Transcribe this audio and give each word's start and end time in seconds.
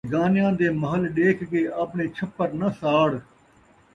بگانیاں 0.07 0.51
دے 0.59 0.67
محل 0.81 1.03
ݙیکھ 1.15 1.43
کے 1.51 1.61
آپݨے 1.81 2.03
چھپر 2.15 2.49
ناں 2.59 2.71
ساڑ 2.79 3.09